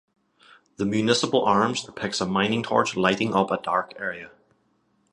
[0.77, 4.31] The municipal arms depicts a mining torch lighting up a dark area.